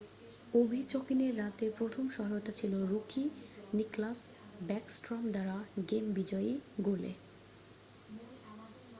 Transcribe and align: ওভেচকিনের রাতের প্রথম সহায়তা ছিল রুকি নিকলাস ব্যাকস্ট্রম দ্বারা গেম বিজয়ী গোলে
ওভেচকিনের 0.53 1.33
রাতের 1.37 1.71
প্রথম 1.77 2.05
সহায়তা 2.09 2.51
ছিল 2.51 2.73
রুকি 2.85 3.23
নিকলাস 3.73 4.19
ব্যাকস্ট্রম 4.61 5.23
দ্বারা 5.31 5.57
গেম 5.89 6.05
বিজয়ী 6.13 6.53
গোলে 6.81 7.13